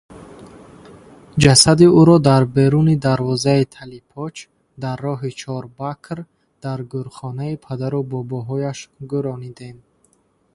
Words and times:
Ҷасади 1.41 1.85
ӯро 1.99 2.17
дар 2.27 2.43
беруни 2.55 2.95
дарвозаи 3.05 3.63
Талипоч, 3.75 4.35
дар 4.83 4.97
роҳи 5.05 5.31
Чорбакр, 5.41 6.17
дар 6.63 6.79
гӯрхонаи 6.93 7.55
падару 7.65 8.01
бобоҳояш 8.11 8.79
гӯронидем. 9.11 9.77